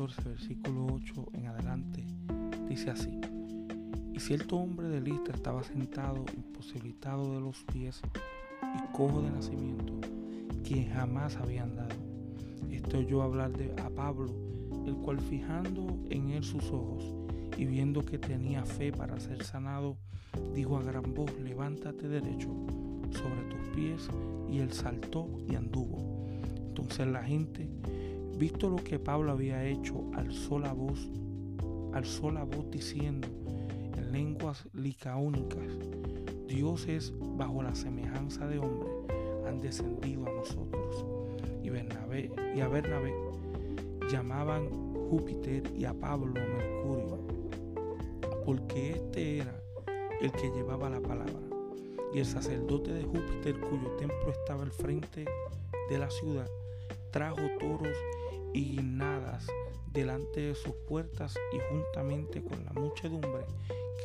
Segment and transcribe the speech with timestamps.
[0.00, 2.02] 14, versículo 8 en adelante,
[2.66, 3.20] dice así.
[4.14, 8.00] Y cierto hombre de Listra estaba sentado, imposibilitado de los pies
[8.62, 9.92] y cojo de nacimiento,
[10.64, 11.94] quien jamás había andado.
[12.70, 14.32] Esto oyó hablar de, a Pablo,
[14.86, 17.04] el cual fijando en él sus ojos
[17.58, 19.98] y viendo que tenía fe para ser sanado,
[20.54, 22.48] dijo a gran voz, levántate derecho
[23.10, 24.08] sobre tus pies,
[24.50, 26.26] y él saltó y anduvo.
[26.56, 27.68] Entonces la gente,
[28.40, 31.10] visto lo que Pablo había hecho, alzó la voz,
[31.92, 33.28] alzó la voz diciendo
[33.98, 35.78] en lenguas licaónicas,
[36.48, 38.88] dioses bajo la semejanza de hombre
[39.46, 41.04] han descendido a nosotros.
[41.62, 43.14] Y, Bernabé, y a Bernabé
[44.10, 44.70] llamaban
[45.10, 47.18] Júpiter y a Pablo Mercurio,
[48.46, 49.54] porque este era
[50.22, 51.34] el que llevaba la palabra.
[52.14, 55.26] Y el sacerdote de Júpiter, cuyo templo estaba al frente
[55.90, 56.48] de la ciudad,
[57.10, 57.96] trajo toros
[58.52, 59.46] y guinadas
[59.92, 63.44] delante de sus puertas y juntamente con la muchedumbre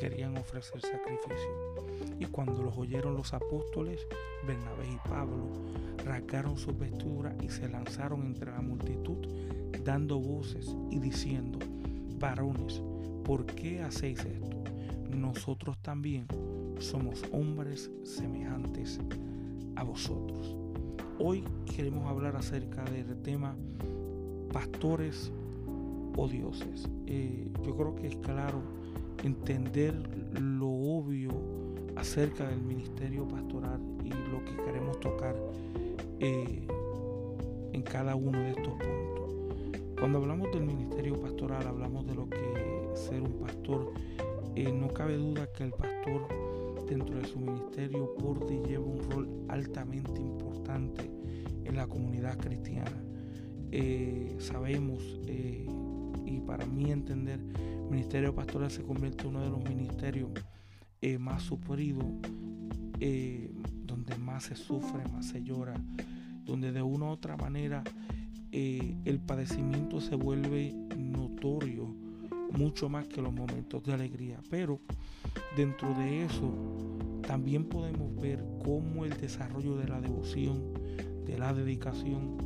[0.00, 1.74] querían ofrecer sacrificio.
[2.18, 4.06] Y cuando los oyeron los apóstoles,
[4.46, 5.48] Bernabé y Pablo,
[6.04, 9.26] rasgaron sus vestiduras y se lanzaron entre la multitud,
[9.84, 11.58] dando voces y diciendo,
[12.18, 12.82] varones,
[13.24, 14.64] ¿por qué hacéis esto?
[15.10, 16.26] Nosotros también
[16.78, 19.00] somos hombres semejantes
[19.76, 20.56] a vosotros.
[21.18, 23.56] Hoy queremos hablar acerca del tema
[24.56, 25.30] pastores
[26.16, 26.88] o dioses.
[27.06, 28.62] Eh, yo creo que es claro
[29.22, 29.92] entender
[30.40, 31.28] lo obvio
[31.94, 35.36] acerca del ministerio pastoral y lo que queremos tocar
[36.20, 36.66] eh,
[37.74, 39.34] en cada uno de estos puntos.
[40.00, 43.92] Cuando hablamos del ministerio pastoral, hablamos de lo que ser un pastor.
[44.54, 46.28] Eh, no cabe duda que el pastor
[46.88, 51.10] dentro de su ministerio porte lleva un rol altamente importante
[51.64, 53.05] en la comunidad cristiana.
[53.78, 55.02] Eh, sabemos,
[56.24, 60.30] y para mí entender, el ministerio pastoral se convierte en uno de los ministerios
[61.02, 62.06] eh, más sufridos,
[63.00, 63.52] eh,
[63.84, 65.74] donde más se sufre, más se llora,
[66.44, 67.84] donde de una u otra manera
[68.50, 71.94] eh, el padecimiento se vuelve notorio,
[72.52, 74.40] mucho más que los momentos de alegría.
[74.48, 74.80] Pero
[75.54, 76.50] dentro de eso
[77.26, 80.72] también podemos ver cómo el desarrollo de la devoción,
[81.26, 82.38] de la dedicación,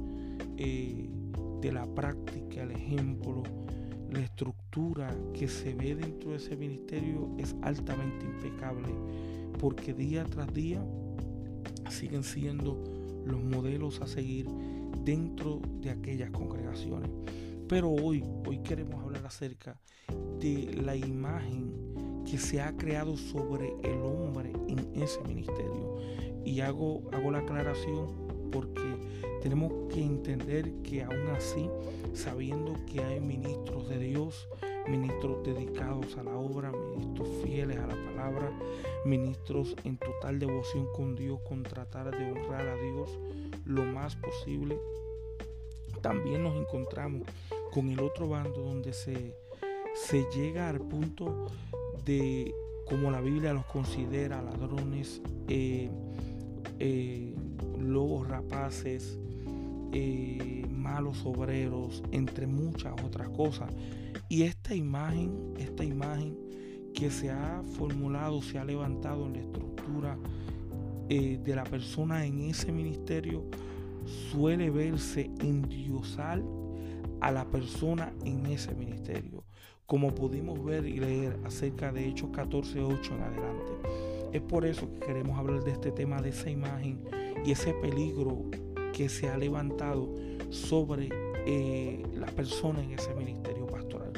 [1.60, 3.43] de la práctica, el ejemplo,
[4.10, 8.88] la estructura que se ve dentro de ese ministerio es altamente impecable
[9.59, 10.82] porque día tras día
[11.88, 12.82] siguen siendo
[13.25, 14.48] los modelos a seguir
[15.04, 17.10] dentro de aquellas congregaciones.
[17.69, 19.78] Pero hoy, hoy queremos hablar acerca
[20.41, 25.98] de la imagen que se ha creado sobre el hombre en ese ministerio.
[26.44, 28.97] Y hago, hago la aclaración porque
[29.43, 31.69] tenemos que entender que aún así,
[32.15, 34.49] sabiendo que hay ministros de Dios,
[34.88, 38.53] ministros dedicados a la obra, ministros fieles a la palabra,
[39.05, 43.19] ministros en total devoción con Dios, con tratar de honrar a Dios
[43.65, 44.78] lo más posible,
[46.03, 47.22] también nos encontramos
[47.72, 49.34] con el otro bando donde se,
[49.94, 51.47] se llega al punto
[52.05, 52.55] de,
[52.87, 55.91] como la Biblia los considera, ladrones, eh,
[56.78, 57.34] eh,
[57.78, 59.19] lobos rapaces,
[59.93, 63.71] eh, malos obreros, entre muchas otras cosas.
[64.28, 66.37] Y esta imagen, esta imagen
[66.94, 70.19] que se ha formulado, se ha levantado en la estructura
[71.09, 73.44] eh, de la persona en ese ministerio,
[74.31, 76.42] suele verse endiosar
[77.21, 79.44] a la persona en ese ministerio.
[79.87, 83.72] Como pudimos ver y leer acerca de Hechos 14.8 en adelante.
[84.32, 87.00] Es por eso que queremos hablar de este tema, de esa imagen
[87.44, 88.44] y ese peligro
[88.92, 90.12] que se ha levantado
[90.50, 91.08] sobre
[91.46, 94.12] eh, la persona en ese ministerio pastoral.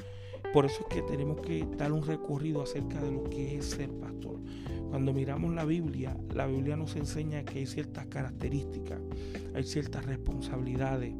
[0.52, 3.90] Por eso es que tenemos que dar un recorrido acerca de lo que es ser
[3.90, 4.38] pastor.
[4.90, 9.00] Cuando miramos la Biblia, la Biblia nos enseña que hay ciertas características,
[9.54, 11.15] hay ciertas responsabilidades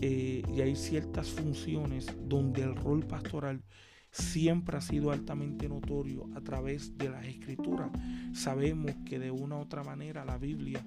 [0.00, 3.62] eh, y hay ciertas funciones donde el rol pastoral
[4.10, 7.90] siempre ha sido altamente notorio a través de las escrituras.
[8.32, 10.82] Sabemos que de una u otra manera la Biblia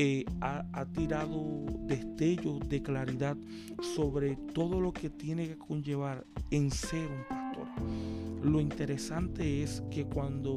[0.00, 3.36] eh, ha, tirado destellos de claridad
[3.96, 7.66] sobre todo lo que tiene que conllevar en ser un pastor.
[8.44, 10.54] Lo interesante es que cuando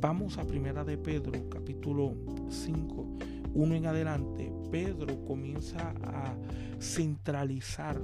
[0.00, 2.14] vamos a Primera de Pedro, capítulo
[2.48, 3.18] 5,
[3.54, 6.36] uno en adelante, Pedro comienza a
[6.78, 8.00] centralizar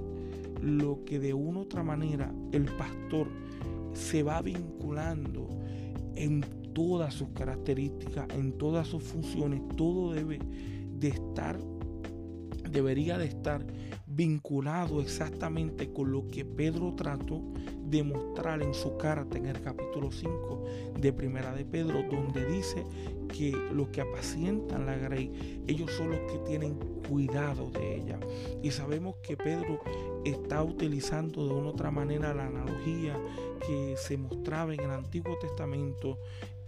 [0.61, 3.29] lo que de una u otra manera el pastor
[3.93, 5.49] se va vinculando
[6.17, 10.39] en todas sus características, en todas sus funciones, todo debe
[10.99, 11.59] de estar
[12.71, 13.65] debería de estar
[14.07, 17.43] vinculado exactamente con lo que Pedro trató
[17.85, 20.65] de mostrar en su carta en el capítulo 5
[20.99, 22.85] de Primera de Pedro, donde dice
[23.29, 26.79] que los que apacientan la grey, ellos son los que tienen
[27.09, 28.19] cuidado de ella.
[28.63, 29.81] Y sabemos que Pedro
[30.25, 33.19] está utilizando de una otra manera la analogía
[33.67, 36.19] que se mostraba en el Antiguo Testamento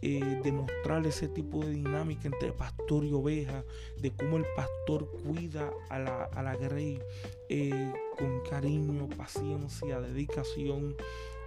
[0.06, 3.64] eh, demostrar ese tipo de dinámica entre pastor y oveja,
[3.96, 7.00] de cómo el pastor cuida a la, a la grey
[7.48, 10.94] eh, con cariño, paciencia, dedicación,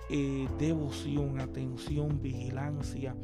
[0.09, 3.15] eh, devoción, atención, vigilancia.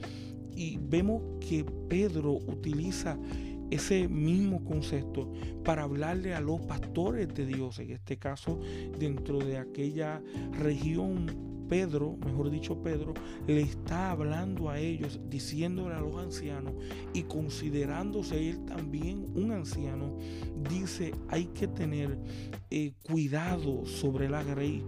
[0.55, 3.17] Y vemos que Pedro utiliza
[3.73, 5.31] ese mismo concepto
[5.63, 8.59] para hablarle a los pastores de Dios, en este caso
[8.99, 10.21] dentro de aquella
[10.51, 13.13] región Pedro, mejor dicho Pedro,
[13.47, 16.73] le está hablando a ellos, diciéndole a los ancianos
[17.13, 20.15] y considerándose él también un anciano,
[20.69, 22.19] dice hay que tener
[22.69, 24.83] eh, cuidado sobre la grey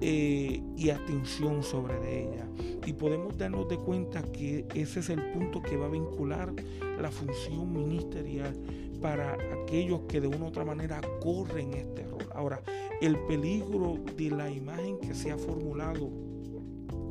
[0.00, 2.46] eh, y atención sobre ella.
[2.86, 6.52] Y podemos darnos de cuenta que ese es el punto que va a vincular
[7.00, 8.56] la función ministerial
[9.00, 12.26] para aquellos que de una u otra manera corren este rol.
[12.34, 12.62] Ahora,
[13.00, 16.10] el peligro de la imagen que se ha formulado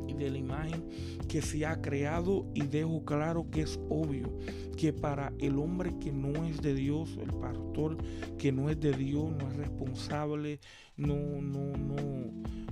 [0.06, 0.88] y de la imagen
[1.28, 4.28] que se ha creado y dejo claro que es obvio
[4.76, 7.98] que para el hombre que no es de Dios, el pastor
[8.38, 10.58] que no es de Dios, no es responsable,
[11.00, 11.96] no, no, no,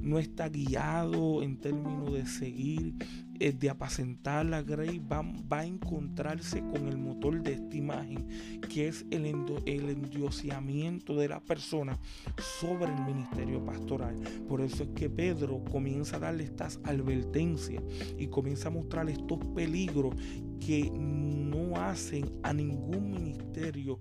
[0.00, 2.94] no está guiado en términos de seguir
[3.38, 8.26] de apacentar la grey va, va, a encontrarse con el motor de esta imagen,
[8.68, 9.26] que es el,
[9.66, 11.96] el endioseamiento de la persona
[12.60, 14.16] sobre el ministerio pastoral.
[14.48, 17.82] Por eso es que Pedro comienza a darle estas advertencias
[18.18, 20.16] y comienza a mostrarle estos peligros
[20.58, 24.00] que no hacen a ningún ministerio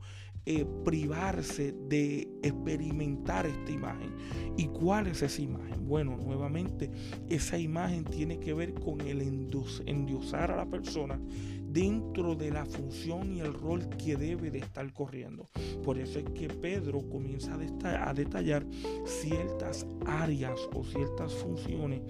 [0.50, 4.16] eh, privarse de experimentar esta imagen.
[4.56, 5.86] ¿Y cuál es esa imagen?
[5.86, 6.90] Bueno, nuevamente,
[7.28, 11.20] esa imagen tiene que ver con el endiosar a la persona
[11.68, 15.50] dentro de la función y el rol que debe de estar corriendo.
[15.84, 18.66] Por eso es que Pedro comienza a, detallar
[19.06, 22.02] ciertas áreas o ciertas funciones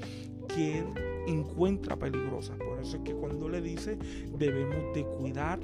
[0.47, 0.85] que él
[1.27, 2.57] encuentra peligrosas.
[2.57, 3.97] Por eso es que cuando le dice
[4.38, 5.59] debemos de cuidar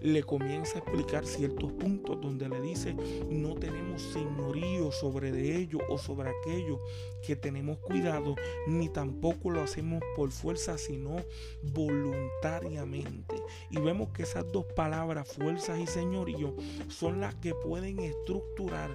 [0.00, 2.96] le comienza a explicar ciertos puntos donde le dice
[3.30, 6.80] no tenemos señorío sobre de ello o sobre aquello
[7.26, 8.36] que tenemos cuidado,
[8.66, 11.16] ni tampoco lo hacemos por fuerza, sino
[11.62, 13.34] voluntariamente.
[13.70, 16.54] Y vemos que esas dos palabras, fuerzas y señorío,
[16.88, 18.90] son las que pueden estructurar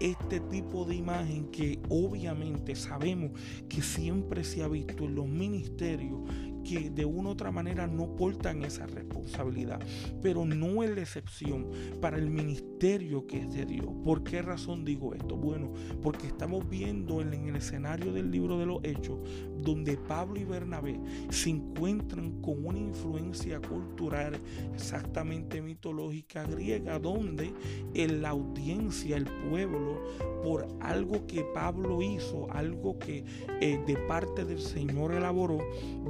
[0.00, 3.32] este tipo de imagen que obviamente sabemos
[3.68, 6.20] que siempre se ha visto en los ministerios
[6.66, 9.80] que de una u otra manera no portan esa responsabilidad.
[10.22, 11.70] Pero no es la excepción
[12.00, 13.86] para el ministerio que es de Dios.
[14.04, 15.36] ¿Por qué razón digo esto?
[15.36, 19.18] Bueno, porque estamos viendo en, el escenario del libro de los Hechos,
[19.62, 21.00] donde Pablo y Bernabé
[21.30, 24.38] se encuentran con una influencia cultural
[24.74, 27.52] exactamente mitológica griega, donde
[27.94, 30.02] en la audiencia, el pueblo,
[30.42, 33.24] por algo que Pablo hizo, algo que
[33.60, 35.58] eh, de parte del Señor elaboró,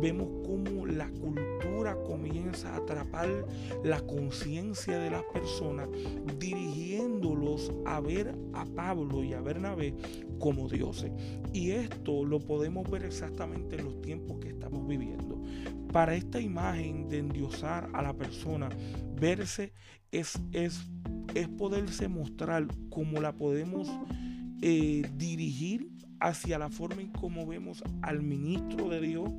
[0.01, 3.29] vemos cómo la cultura comienza a atrapar
[3.85, 5.89] la conciencia de las personas,
[6.57, 9.95] dirigiéndolos a ver a Pablo y a Bernabé
[10.39, 11.13] como dioses.
[11.53, 15.43] Y esto lo podemos ver exactamente en los tiempos que estamos viviendo.
[15.93, 18.69] Para esta imagen de endiosar a la persona,
[19.21, 19.73] verse
[20.11, 20.81] es, es,
[21.35, 23.89] es poderse mostrar como la podemos
[24.63, 25.91] eh, dirigir
[26.21, 29.31] hacia la forma en cómo vemos al ministro de Dios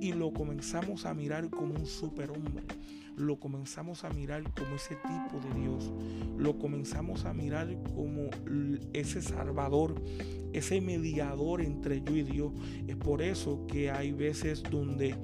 [0.00, 2.64] y lo comenzamos a mirar como un superhombre.
[3.16, 5.92] Lo comenzamos a mirar como ese tipo de Dios.
[6.36, 8.30] Lo comenzamos a mirar como
[8.92, 9.94] ese salvador,
[10.52, 12.52] ese mediador entre yo y Dios.
[12.86, 15.14] Es por eso que hay veces donde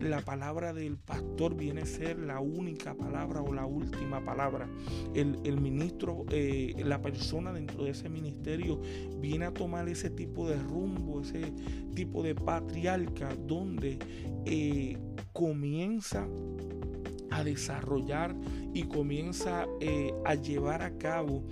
[0.00, 4.68] la palabra del pastor viene a ser la única palabra o la última palabra.
[5.14, 8.80] El, ministro, eh, la persona dentro de ese ministerio
[9.18, 11.52] viene a tomar ese tipo de rumbo, ese
[11.94, 13.98] tipo de patriarca donde
[14.44, 14.96] eh,
[15.32, 16.26] comienza
[17.38, 18.34] a desarrollar
[18.74, 21.44] y comienza eh, a llevar a cabo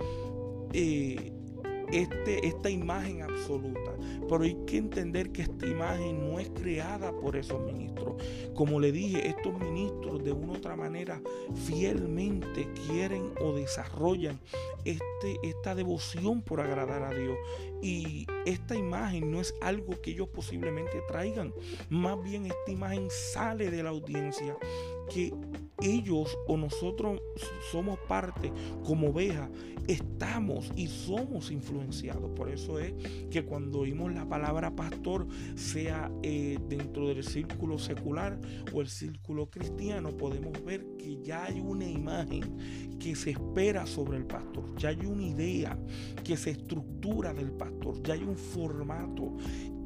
[1.91, 3.95] este, esta imagen absoluta.
[4.27, 8.21] Pero hay que entender que esta imagen no es creada por esos ministros.
[8.53, 11.21] Como le dije, estos ministros de una u otra manera
[11.65, 14.39] fielmente quieren o desarrollan
[14.83, 17.37] este, esta devoción por agradar a Dios.
[17.81, 21.53] Y esta imagen no es algo que ellos posiblemente traigan.
[21.89, 24.57] Más bien esta imagen sale de la audiencia
[25.09, 25.33] que
[25.81, 27.21] ellos o nosotros
[27.71, 28.51] somos parte
[28.83, 29.49] como oveja,
[29.87, 32.29] estamos y somos influenciados.
[32.31, 32.93] Por eso es
[33.29, 38.39] que cuando oímos la palabra pastor, sea eh, dentro del círculo secular
[38.73, 44.17] o el círculo cristiano, podemos ver que ya hay una imagen que se espera sobre
[44.17, 45.77] el pastor, ya hay una idea
[46.23, 49.35] que se estructura del pastor, ya hay un formato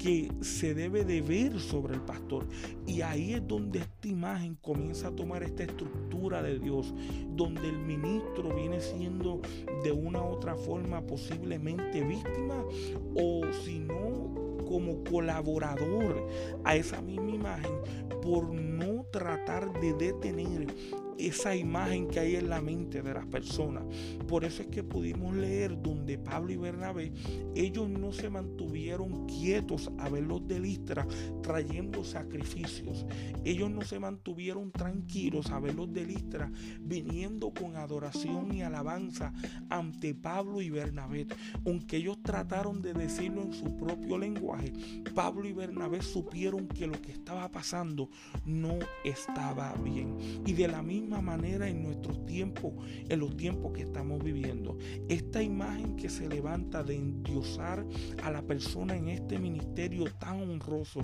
[0.01, 2.47] que se debe de ver sobre el pastor.
[2.87, 6.91] Y ahí es donde esta imagen comienza a tomar esta estructura de Dios,
[7.35, 9.41] donde el ministro viene siendo
[9.83, 12.65] de una u otra forma posiblemente víctima
[13.15, 14.33] o si no
[14.67, 16.27] como colaborador
[16.63, 17.73] a esa misma imagen
[18.21, 20.67] por no tratar de detener
[21.27, 23.83] esa imagen que hay en la mente de las personas.
[24.27, 27.11] Por eso es que pudimos leer donde Pablo y Bernabé,
[27.55, 31.07] ellos no se mantuvieron quietos a verlos de Listra
[31.41, 33.05] trayendo sacrificios.
[33.43, 39.33] Ellos no se mantuvieron tranquilos a verlos de Listra viniendo con adoración y alabanza
[39.69, 41.27] ante Pablo y Bernabé.
[41.65, 44.73] Aunque ellos trataron de decirlo en su propio lenguaje,
[45.13, 48.09] Pablo y Bernabé supieron que lo que estaba pasando
[48.45, 50.15] no estaba bien.
[50.45, 52.73] Y de la misma manera en nuestros tiempos,
[53.09, 54.77] en los tiempos que estamos viviendo.
[55.09, 57.85] Esta imagen que se levanta de endiosar
[58.23, 61.01] a la persona en este ministerio tan honroso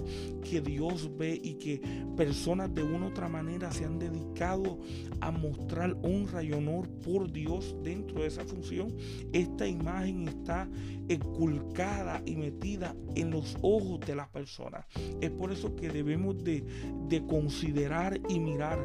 [0.49, 1.81] que Dios ve y que
[2.15, 4.79] personas de una u otra manera se han dedicado
[5.21, 8.95] a mostrar honra y honor por Dios dentro de esa función.
[9.33, 10.69] Esta imagen está
[11.09, 14.85] inculcada y metida en los ojos de las personas.
[15.21, 16.63] Es por eso que debemos de,
[17.07, 18.79] de considerar y mirar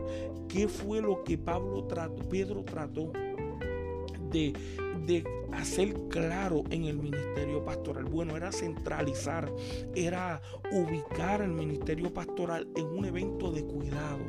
[0.48, 3.12] qué fue lo que Pablo trató, Pedro trató
[4.30, 4.52] de,
[5.06, 8.04] de hacer claro en el ministerio pastoral.
[8.04, 9.52] Bueno, era centralizar,
[9.94, 14.20] era ubicar el ministerio pastoral en un evento de cuidado,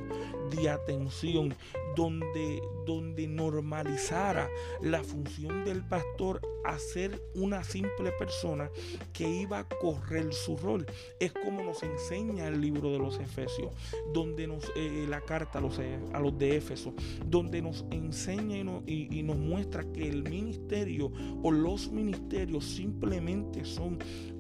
[0.52, 1.54] de atención,
[1.96, 4.50] donde, donde normalizara
[4.82, 8.70] la función del pastor a ser una simple persona
[9.12, 10.86] que iba a correr su rol.
[11.20, 13.74] Es como nos enseña el libro de los Efesios,
[14.14, 16.94] donde nos, eh, la carta a los, a los de Éfeso,
[17.26, 18.44] donde nos enseña
[18.86, 24.00] y, y nos muestra que el ministerio o los ministerios simplemente son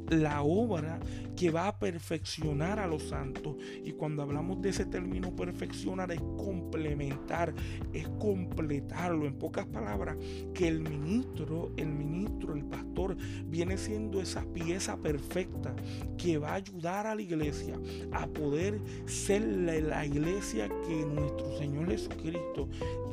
[0.09, 0.99] la obra
[1.35, 3.55] que va a perfeccionar a los santos.
[3.83, 7.53] Y cuando hablamos de ese término perfeccionar es complementar,
[7.93, 9.25] es completarlo.
[9.25, 10.17] En pocas palabras,
[10.53, 15.75] que el ministro, el ministro, el pastor, viene siendo esa pieza perfecta
[16.17, 17.79] que va a ayudar a la iglesia
[18.11, 22.67] a poder ser la, iglesia que nuestro Señor Jesucristo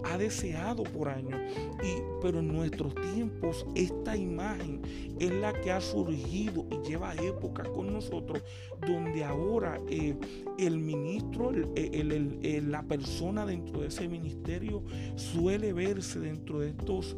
[0.05, 1.41] ha deseado por años.
[1.83, 4.83] Y, pero en nuestros tiempos esta imagen
[5.19, 8.43] es la que ha surgido lleva épocas con nosotros,
[8.87, 10.17] donde ahora eh,
[10.59, 14.83] el ministro, la persona dentro de ese ministerio
[15.17, 17.17] suele verse dentro de estos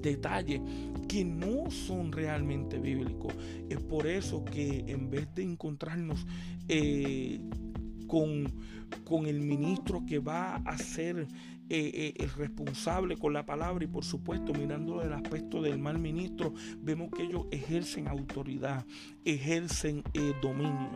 [0.00, 0.60] detalles
[1.08, 3.34] que no son realmente bíblicos.
[3.68, 6.26] Es por eso que en vez de encontrarnos
[6.68, 7.40] eh,
[8.06, 8.52] con,
[9.04, 11.26] con el ministro que va a ser
[11.74, 16.52] eh, eh, responsable con la palabra y por supuesto mirándolo del aspecto del mal ministro,
[16.76, 18.84] vemos que ellos ejercen autoridad,
[19.24, 20.90] ejercen eh, dominio,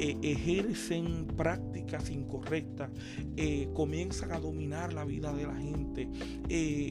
[0.00, 2.90] ejercen prácticas incorrectas,
[3.72, 6.10] comienzan a dominar la vida de la gente,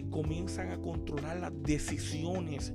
[0.09, 2.73] comienzan a controlar las decisiones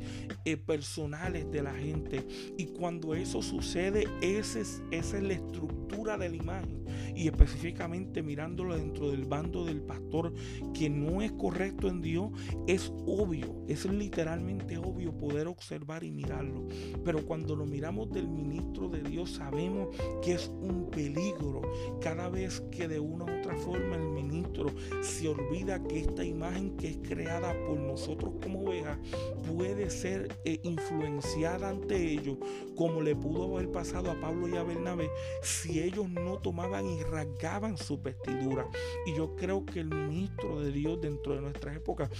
[0.66, 2.26] personales de la gente.
[2.58, 6.84] Y cuando eso sucede, esa es, esa es la estructura de la imagen.
[7.16, 10.32] Y específicamente mirándolo dentro del bando del pastor
[10.74, 12.30] que no es correcto en Dios,
[12.66, 16.66] es obvio, es literalmente obvio poder observar y mirarlo.
[17.04, 19.88] Pero cuando lo miramos del ministro de Dios, sabemos
[20.22, 21.62] que es un peligro
[22.00, 24.70] cada vez que de una u otra forma el ministro
[25.02, 28.98] se olvida que esta imagen que es creada por nosotros como ovejas
[29.46, 32.38] puede ser eh, influenciada ante ellos,
[32.76, 35.10] como le pudo haber pasado a Pablo y a Bernabé,
[35.42, 38.66] si ellos no tomaban y rasgaban su vestidura.
[39.06, 42.10] Y yo creo que el ministro de Dios dentro de nuestra época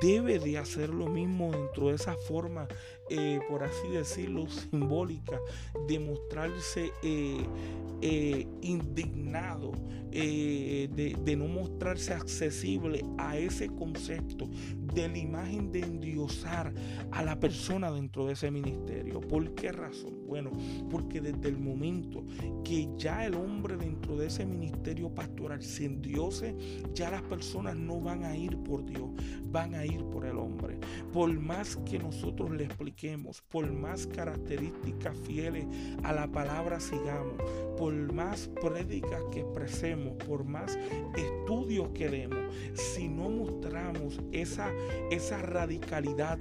[0.00, 2.68] debe de hacer lo mismo dentro de esa forma,
[3.10, 5.38] eh, por así decirlo, simbólica,
[5.88, 7.44] de mostrarse eh,
[8.02, 9.72] eh, indignado,
[10.10, 14.48] de, de no mostrarse accesible a ese concepto
[14.94, 16.72] de la imagen de endiosar
[17.12, 19.20] a la persona dentro de ese ministerio.
[19.20, 20.26] ¿Por qué razón?
[20.26, 20.50] Bueno,
[20.90, 22.24] porque desde el momento
[22.64, 26.56] que ya el hombre dentro de ese ministerio pastoral se endiose,
[26.94, 29.10] ya las personas no van a ir por Dios,
[29.46, 30.78] van a ir por el hombre.
[31.12, 32.99] Por más que nosotros le expliquemos,
[33.48, 35.64] por más características fieles
[36.02, 37.34] a la palabra sigamos,
[37.78, 40.78] por más prédicas que expresemos, por más
[41.16, 44.70] estudios que demos, si no mostramos esa,
[45.10, 46.38] esa radicalidad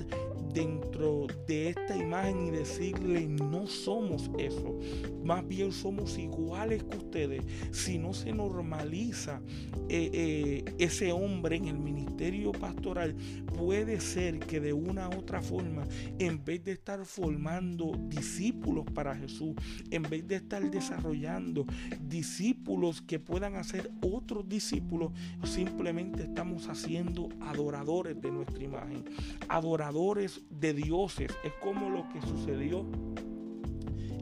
[0.54, 4.78] dentro de esta imagen y decirle no somos eso,
[5.24, 7.44] más bien somos iguales que ustedes.
[7.72, 9.42] Si no se normaliza
[9.88, 13.16] eh, eh, ese hombre en el ministerio pastoral,
[13.58, 15.88] puede ser que de una u otra forma,
[16.18, 19.54] en vez de estar formando discípulos para Jesús,
[19.92, 21.64] en vez de estar desarrollando
[22.02, 25.12] discípulos que puedan hacer otros discípulos,
[25.44, 29.06] simplemente estamos haciendo adoradores de nuestra imagen,
[29.48, 31.32] adoradores de dioses.
[31.44, 32.84] Es como lo que sucedió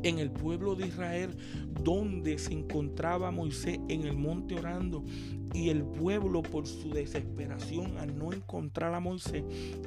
[0.04, 1.30] en el pueblo de Israel,
[1.82, 5.06] donde se encontraba Moisés en el monte orando
[5.54, 9.44] y el pueblo por su desesperación al no encontrar a Moisés,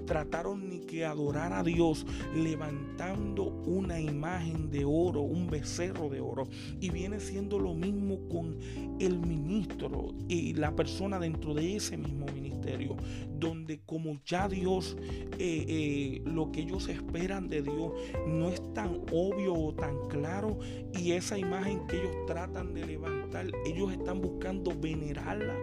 [0.07, 6.49] trataron ni que adorar a Dios levantando una imagen de oro, un becerro de oro.
[6.81, 8.59] Y viene siendo lo mismo con
[8.99, 12.97] el ministro y la persona dentro de ese mismo ministerio,
[13.39, 14.97] donde como ya Dios,
[15.39, 17.93] eh, eh, lo que ellos esperan de Dios
[18.27, 20.59] no es tan obvio o tan claro
[20.99, 25.55] y esa imagen que ellos tratan de levantar, ellos están buscando venerarla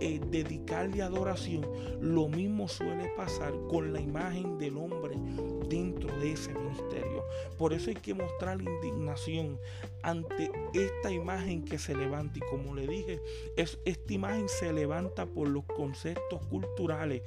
[0.00, 1.66] eh, dedicarle adoración,
[2.00, 5.16] lo mismo suele pasar con la imagen del hombre
[5.68, 7.24] dentro de ese ministerio.
[7.56, 9.58] Por eso hay que mostrar indignación
[10.02, 12.38] ante esta imagen que se levanta.
[12.38, 13.20] Y como le dije,
[13.56, 17.22] es, esta imagen se levanta por los conceptos culturales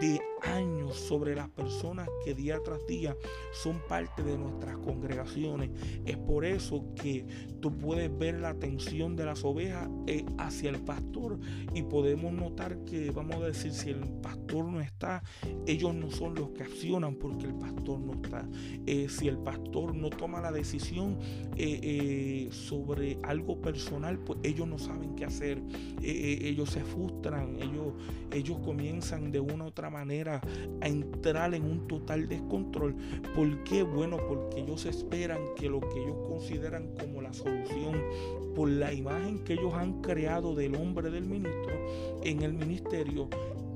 [0.00, 3.16] de años sobre las personas que día tras día
[3.52, 5.70] son parte de nuestras congregaciones.
[6.04, 7.26] Es por eso que
[7.60, 11.38] tú puedes ver la atención de las ovejas eh, hacia el pastor
[11.74, 15.22] y podemos notar que, vamos a decir, si el pastor no está,
[15.66, 18.20] ellos no son los que accionan porque el pastor no
[18.86, 21.18] Eh, si el pastor no toma la decisión
[21.56, 25.62] eh, sobre algo personal, pues ellos no saben qué hacer.
[26.02, 27.94] ellos se frustran, ellos,
[28.32, 30.40] ellos comienzan de una u otra manera
[30.80, 32.94] a entrar en un total descontrol.
[33.34, 33.82] ¿Por qué?
[33.82, 38.00] Bueno, porque ellos esperan que lo que ellos consideran como la solución
[38.54, 41.72] por la imagen que ellos han creado del hombre del ministro
[42.22, 43.28] en el ministerio,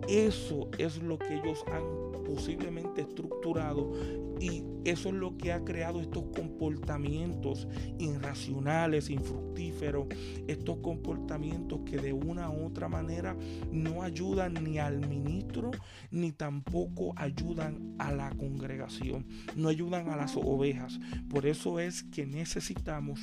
[0.09, 3.91] eso es lo que ellos han posiblemente estructurado
[4.39, 7.67] y eso es lo que ha creado estos comportamientos
[7.99, 10.07] irracionales, infructíferos,
[10.47, 13.37] estos comportamientos que de una u otra manera
[13.73, 15.71] no ayudan ni al ministro
[16.11, 21.01] ni tampoco ayudan a la congregación, no ayudan a las ovejas.
[21.31, 23.21] Por eso es que necesitamos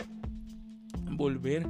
[1.12, 1.66] volver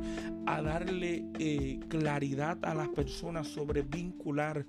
[0.46, 4.66] a darle eh, claridad a las personas sobre vincular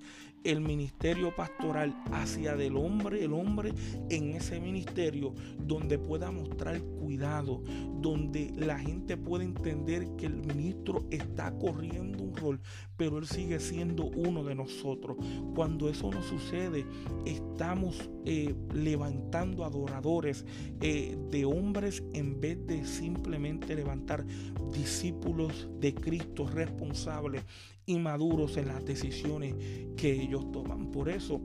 [0.47, 3.73] el ministerio pastoral hacia del hombre, el hombre
[4.09, 7.61] en ese ministerio donde pueda mostrar cuidado,
[7.99, 12.61] donde la gente pueda entender que el ministro está corriendo un rol,
[12.95, 15.17] pero él sigue siendo uno de nosotros.
[15.53, 16.85] Cuando eso no sucede,
[17.25, 20.45] estamos eh, levantando adoradores
[20.79, 24.25] eh, de hombres en vez de simplemente levantar
[24.71, 27.43] discípulos de Cristo responsables
[27.87, 29.55] y maduros en las decisiones
[29.95, 30.91] que ellos toman.
[30.91, 31.41] Por eso,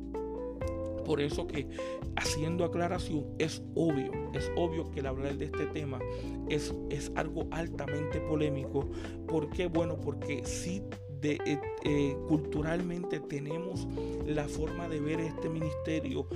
[1.07, 1.69] por eso que
[2.17, 6.01] haciendo aclaración es obvio, es obvio que el hablar de este tema
[6.51, 8.91] es, es algo altamente polémico.
[9.27, 9.69] ¿Por qué?
[9.69, 10.83] Bueno, porque sí
[11.21, 11.39] de,
[11.85, 13.89] eh, culturalmente tenemos
[14.27, 16.27] la forma de ver este ministerio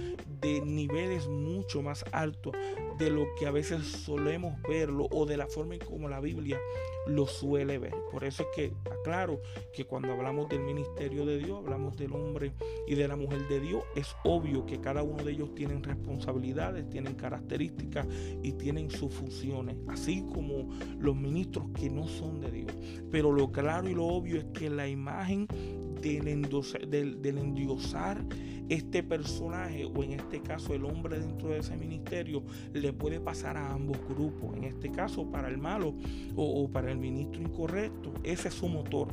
[0.40, 2.54] de niveles mucho más altos
[2.98, 6.58] de lo que a veces solemos verlo o de la forma en como la Biblia
[7.06, 7.94] lo suele ver.
[8.10, 9.40] Por eso es que aclaro
[9.72, 12.52] que cuando hablamos del ministerio de Dios, hablamos del hombre
[12.86, 16.88] y de la mujer de Dios, es obvio que cada uno de ellos tienen responsabilidades,
[16.90, 18.06] tienen características
[18.42, 22.72] y tienen sus funciones, así como los ministros que no son de Dios.
[23.10, 25.35] Pero lo claro y lo obvio es que la imagen
[26.00, 28.24] del, del, endiosar
[28.68, 33.56] este personaje o en este caso el hombre dentro de ese ministerio le puede pasar
[33.56, 34.56] a ambos grupos.
[34.56, 35.94] En este caso para el malo
[36.34, 39.08] o, para el ministro incorrecto, ese es su motor.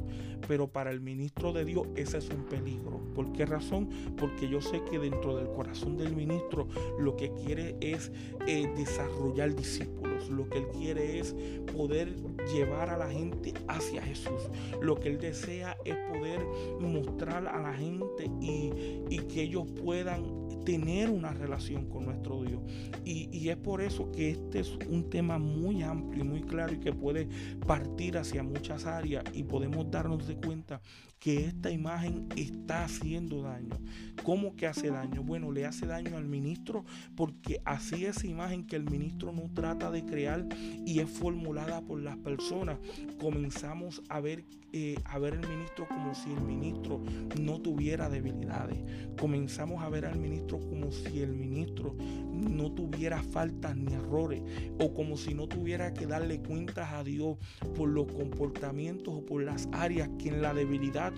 [0.47, 2.99] Pero para el ministro de Dios ese es un peligro.
[3.13, 3.89] ¿Por qué razón?
[4.17, 6.67] Porque yo sé que dentro del corazón del ministro
[6.99, 8.11] lo que quiere es
[8.47, 10.29] eh, desarrollar discípulos.
[10.29, 11.35] Lo que él quiere es
[11.73, 12.13] poder
[12.53, 14.49] llevar a la gente hacia Jesús.
[14.81, 16.39] Lo que él desea es poder
[16.79, 22.61] mostrar a la gente y que ellos puedan tener una relación con nuestro Dios.
[23.05, 26.79] Y, es por eso que este es un tema muy amplio y muy claro y
[26.79, 27.27] que puede
[27.67, 30.81] partir hacia muchas áreas y podemos darnos de cuenta
[31.23, 33.79] que esta imagen está haciendo daño.
[34.25, 35.23] ¿Cómo que hace daño?
[35.23, 36.83] Bueno, le hace daño al ministro
[37.15, 40.45] porque así esa imagen que el ministro no trata de crear
[40.85, 42.77] y es formulada por las personas,
[43.21, 47.01] comenzamos a ver, eh, a ver el ministro como si el ministro
[47.39, 48.79] no tuviera debilidades.
[49.17, 51.95] Comenzamos a ver al ministro como si el ministro
[52.33, 54.41] no tuviera faltas ni errores
[54.77, 57.37] o como si no tuviera que darle cuentas a Dios
[57.75, 61.12] por los comportamientos o por las áreas que en la debilidad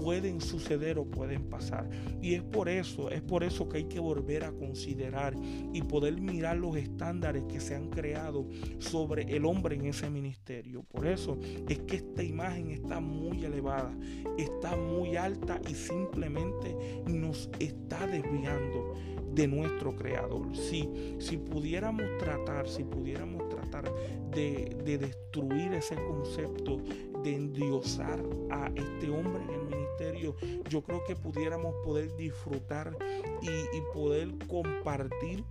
[0.00, 1.88] pueden suceder o pueden pasar.
[2.22, 5.34] Y es por eso, es por eso que hay que volver a considerar
[5.72, 8.46] y poder mirar los estándares que se han creado
[8.78, 10.82] sobre el hombre en ese ministerio.
[10.82, 13.96] Por eso es que esta imagen está muy elevada,
[14.36, 16.74] está muy alta y simplemente
[17.06, 18.94] nos está desviando
[19.32, 20.54] de nuestro creador.
[20.56, 23.92] Si, si pudiéramos tratar, si pudiéramos tratar
[24.30, 26.78] de, de destruir ese concepto
[27.22, 30.34] de endiosar a este hombre en el ministerio,
[30.68, 32.96] yo creo que pudiéramos poder disfrutar
[33.42, 35.44] y, y poder compartir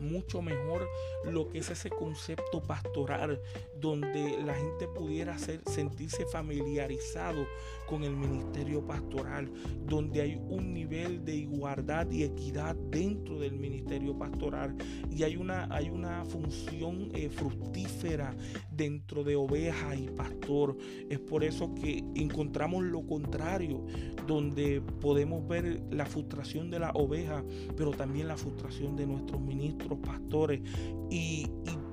[0.00, 0.88] mucho mejor
[1.24, 3.40] lo que es ese concepto pastoral,
[3.80, 7.46] donde la gente pudiera sentirse familiarizado
[7.88, 9.50] con el ministerio pastoral,
[9.86, 14.76] donde hay un nivel de igualdad y equidad dentro del ministerio pastoral
[15.10, 18.36] y hay una, hay una función eh, fructífera
[18.70, 20.76] dentro de oveja y pastor.
[21.08, 23.84] Es por eso que encontramos lo contrario,
[24.26, 27.44] donde podemos ver la frustración de la oveja,
[27.76, 30.60] pero también la frustración de nuestros ministros pastores
[31.10, 31.46] y,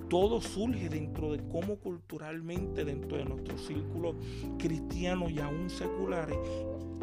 [0.09, 4.15] todo surge dentro de cómo culturalmente, dentro de nuestro círculo
[4.57, 6.37] cristiano y aún seculares,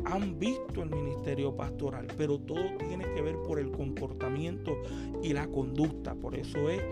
[0.05, 4.77] han visto el ministerio pastoral, pero todo tiene que ver por el comportamiento
[5.23, 6.15] y la conducta.
[6.15, 6.83] Por eso es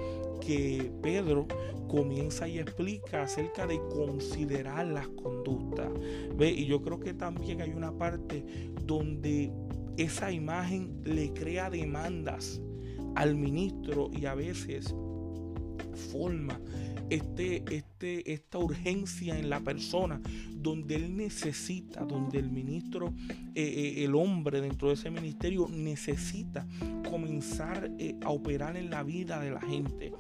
[0.41, 1.47] que Pedro
[1.89, 5.91] comienza y explica acerca de considerar las conductas.
[6.37, 6.51] ¿Ve?
[6.51, 8.45] Y yo creo que también hay una parte
[8.87, 9.53] donde
[9.97, 12.63] esa imagen le crea demandas
[13.15, 14.95] al ministro y a veces
[15.97, 16.61] forma
[17.11, 23.13] este, este, esta urgencia en la persona donde él necesita, donde el ministro,
[23.55, 26.67] eh, eh, el hombre dentro de ese ministerio necesita
[27.11, 30.13] comenzar eh, a operar en la vida de la gente.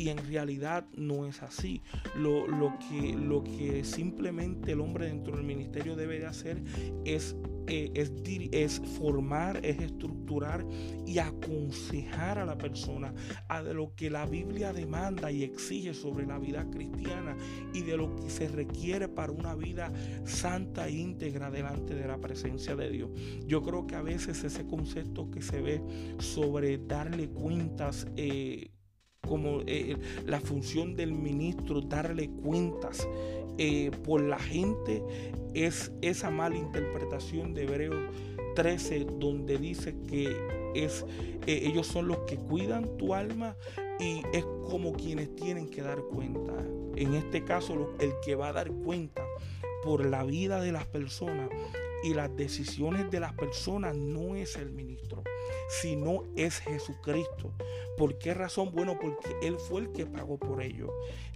[0.00, 1.82] Y en realidad no es así.
[2.16, 6.62] Lo, lo, que, lo que simplemente el hombre dentro del ministerio debe de hacer
[7.04, 7.36] es
[7.70, 8.12] es,
[8.52, 10.66] es, formar, es estructurar
[11.06, 13.14] y aconsejar a la persona
[13.48, 17.36] a de lo que la Biblia demanda y exige sobre la vida cristiana
[17.72, 19.92] y de lo que se requiere para una vida
[20.24, 23.10] santa e íntegra delante de la presencia de Dios.
[23.46, 25.82] Yo creo que a veces ese concepto que se ve
[26.18, 28.70] sobre darle cuentas, eh,
[29.26, 33.06] como eh, la función del ministro, darle cuentas
[33.58, 35.02] eh, por la gente,
[35.54, 38.14] es esa mala interpretación de Hebreos
[38.54, 40.34] 13, donde dice que
[40.74, 41.04] es,
[41.46, 43.56] ellos son los que cuidan tu alma
[43.98, 46.54] y es como quienes tienen que dar cuenta.
[46.96, 49.22] En este caso, el que va a dar cuenta
[49.82, 51.48] por la vida de las personas
[52.02, 55.22] y las decisiones de las personas no es el ministro,
[55.68, 57.52] sino es Jesucristo.
[57.96, 58.70] ¿Por qué razón?
[58.72, 60.92] Bueno, porque Él fue el que pagó por ello.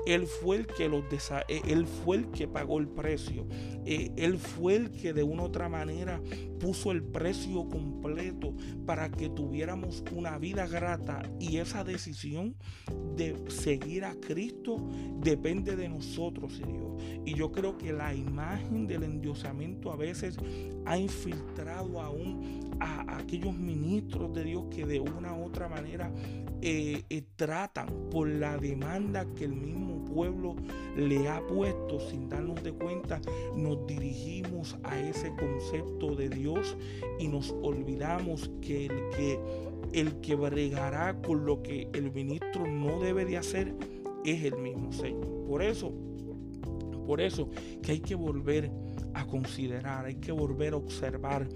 [0.07, 1.05] Él fue el que los
[1.49, 3.47] eh, Él fue el que pagó el precio.
[3.87, 6.21] Eh, él fue el que de una u otra manera
[6.59, 8.55] puso el precio completo
[8.87, 11.23] para que tuviéramos una vida grata.
[11.39, 12.57] Y esa decisión
[13.17, 14.89] de seguir a Cristo
[15.21, 17.03] depende de nosotros, Dios.
[17.27, 20.37] Y yo creo que la imagen del endiosamiento a veces
[20.87, 26.13] ha infiltrado aún a, aquellos ministros de Dios que de una u otra manera
[26.67, 30.57] eh, eh, tratan por la demanda que el mismo pueblo
[30.97, 33.21] le ha puesto sin darnos de cuenta,
[33.55, 36.75] nos dirigimos a ese concepto de Dios
[37.19, 39.39] y nos olvidamos que el que
[39.93, 43.75] el que bregará con lo que el ministro no debe de hacer
[44.25, 45.45] es el mismo Señor.
[45.47, 45.93] Por eso,
[47.07, 47.51] por eso
[47.83, 48.71] que hay que volver
[49.13, 51.47] a considerar, hay que volver a observar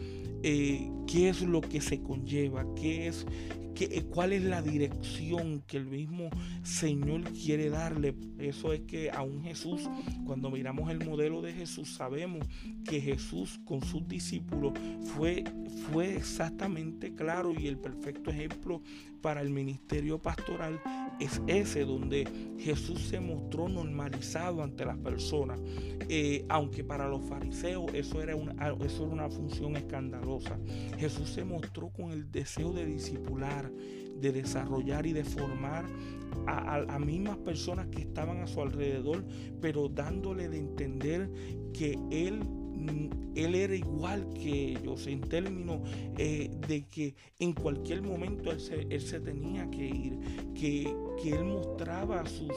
[0.42, 3.26] eh, qué es lo que se conlleva, qué es,
[3.74, 6.30] qué, cuál es la dirección que el mismo
[6.62, 8.14] Señor quiere darle.
[8.38, 9.88] Eso es que a un Jesús,
[10.24, 12.46] cuando miramos el modelo de Jesús, sabemos
[12.84, 14.72] que Jesús con sus discípulos
[15.14, 15.44] fue,
[15.90, 18.82] fue exactamente claro y el perfecto ejemplo
[19.20, 20.80] para el ministerio pastoral
[21.20, 22.26] es ese donde
[22.58, 25.60] Jesús se mostró normalizado ante las personas,
[26.08, 28.54] eh, aunque para los fariseos eso era, una,
[28.84, 30.58] eso era una función escandalosa.
[30.98, 33.70] Jesús se mostró con el deseo de discipular,
[34.20, 35.84] de desarrollar y de formar
[36.46, 39.24] a, a, mismas personas que estaban a su alrededor,
[39.60, 41.30] pero dándole de entender
[41.72, 42.40] que Él
[43.34, 45.80] él era igual que ellos en términos
[46.16, 50.18] eh, de que en cualquier momento él se, tenía que ir,
[50.54, 52.52] que, él mostraba sus,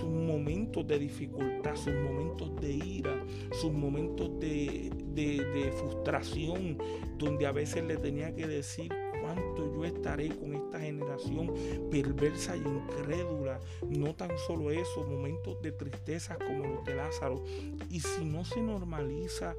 [0.00, 3.24] sus, momentos de dificultad, sus momentos de ira,
[3.60, 6.78] sus momentos de, de frustración,
[7.18, 8.92] donde a veces le tenía que decir
[9.28, 11.52] cuánto yo estaré con esta generación
[11.90, 13.60] perversa y incrédula.
[13.88, 17.44] No tan solo eso, momentos de tristeza como los de Lázaro.
[17.90, 19.54] Y si no se normaliza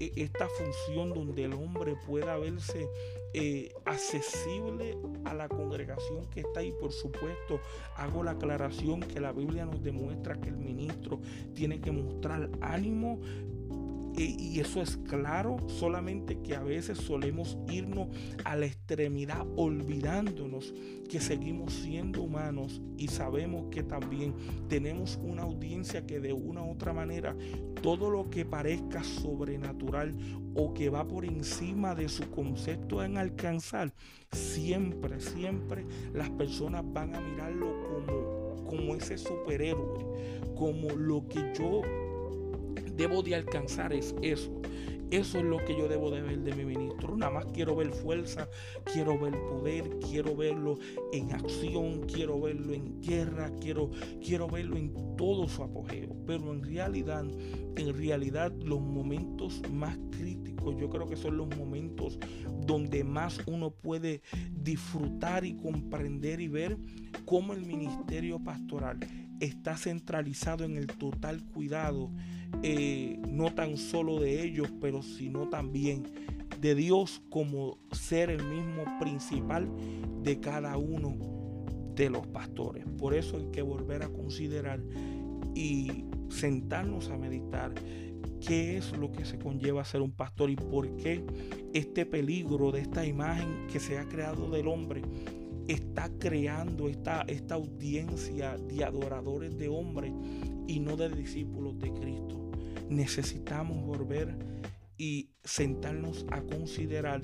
[0.00, 2.88] e, esta función donde el hombre pueda verse
[3.32, 6.72] eh, accesible a la congregación que está ahí.
[6.78, 7.60] Por supuesto,
[7.96, 11.20] hago la aclaración que la Biblia nos demuestra que el ministro
[11.54, 13.20] tiene que mostrar ánimo,
[14.16, 18.08] y eso es claro, solamente que a veces solemos irnos
[18.44, 20.72] a la extremidad olvidándonos
[21.08, 24.34] que seguimos siendo humanos y sabemos que también
[24.68, 27.36] tenemos una audiencia que de una u otra manera
[27.82, 30.16] todo lo que parezca sobrenatural
[30.54, 33.92] o que va por encima de su concepto en alcanzar,
[34.32, 41.82] siempre, siempre las personas van a mirarlo como, como ese superhéroe, como lo que yo
[42.96, 44.60] debo de alcanzar es eso.
[45.10, 47.16] Eso es lo que yo debo de ver de mi ministro.
[47.16, 48.48] Nada más quiero ver fuerza,
[48.92, 50.78] quiero ver poder, quiero verlo
[51.12, 53.90] en acción, quiero verlo en guerra, quiero,
[54.24, 56.16] quiero verlo en todo su apogeo.
[56.26, 57.24] Pero en realidad,
[57.76, 62.18] en realidad los momentos más críticos, yo creo que son los momentos
[62.66, 66.76] donde más uno puede disfrutar y comprender y ver
[67.24, 68.98] cómo el ministerio pastoral
[69.40, 72.10] está centralizado en el total cuidado,
[72.62, 76.04] eh, no tan solo de ellos, pero sino también
[76.60, 79.68] de Dios como ser el mismo principal
[80.22, 81.16] de cada uno
[81.94, 82.84] de los pastores.
[82.98, 84.80] Por eso hay que volver a considerar
[85.54, 87.74] y sentarnos a meditar
[88.46, 91.24] qué es lo que se conlleva ser un pastor y por qué
[91.72, 95.02] este peligro de esta imagen que se ha creado del hombre
[95.68, 100.12] está creando esta, esta audiencia de adoradores de hombres
[100.66, 102.50] y no de discípulos de Cristo.
[102.88, 104.36] Necesitamos volver
[104.96, 107.22] y sentarnos a considerar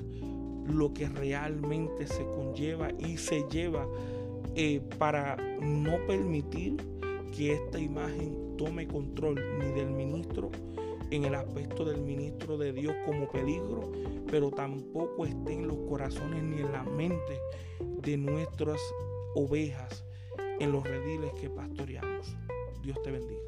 [0.67, 3.87] lo que realmente se conlleva y se lleva
[4.55, 6.77] eh, para no permitir
[7.35, 10.51] que esta imagen tome control ni del ministro
[11.09, 13.91] en el aspecto del ministro de Dios como peligro,
[14.29, 17.39] pero tampoco esté en los corazones ni en la mente
[18.01, 18.79] de nuestras
[19.35, 20.05] ovejas
[20.59, 22.35] en los rediles que pastoreamos.
[22.81, 23.41] Dios te bendiga.